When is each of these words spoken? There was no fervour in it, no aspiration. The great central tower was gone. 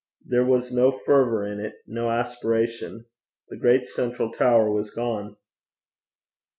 There 0.25 0.43
was 0.43 0.71
no 0.73 0.91
fervour 0.91 1.45
in 1.45 1.59
it, 1.59 1.75
no 1.85 2.09
aspiration. 2.09 3.05
The 3.49 3.57
great 3.57 3.85
central 3.85 4.31
tower 4.31 4.71
was 4.71 4.89
gone. 4.89 5.35